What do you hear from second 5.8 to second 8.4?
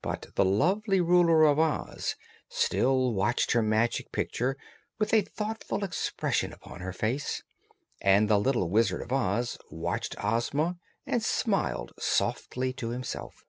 expression upon her face, and the